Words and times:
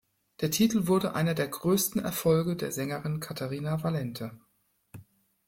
Der 0.39 0.49
Titel 0.49 0.87
wurde 0.87 1.13
einer 1.13 1.35
der 1.35 1.47
größten 1.47 2.03
Erfolge 2.03 2.55
der 2.55 2.71
Sängerin 2.71 3.19
Caterina 3.19 3.83
Valente. 3.83 4.31